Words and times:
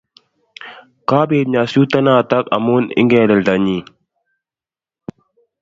Kopit 1.09 1.47
nyasutyonotok 1.49 2.45
amun 2.55 2.83
ingeleldo 2.99 3.55
nyi. 3.65 3.79